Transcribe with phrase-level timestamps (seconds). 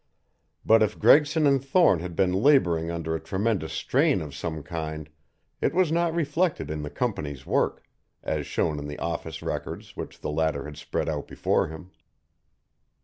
[0.65, 5.07] But if Gregson and Thorne had been laboring under a tremendous strain of some kind
[5.61, 7.83] it was not reflected in the company's work,
[8.23, 11.91] as shown in the office records which the latter had spread out before him.